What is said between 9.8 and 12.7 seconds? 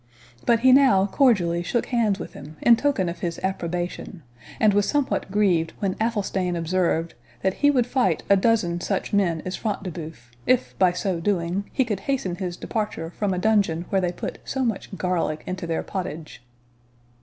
de Bœuf, if, by so doing, he could hasten his